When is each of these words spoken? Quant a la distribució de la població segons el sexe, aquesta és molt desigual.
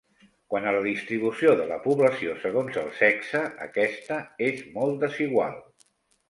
Quant 0.51 0.63
a 0.67 0.71
la 0.75 0.79
distribució 0.85 1.51
de 1.59 1.67
la 1.71 1.77
població 1.83 2.33
segons 2.45 2.79
el 2.85 2.89
sexe, 3.03 3.43
aquesta 3.67 4.19
és 4.49 4.65
molt 4.79 4.99
desigual. 5.05 5.63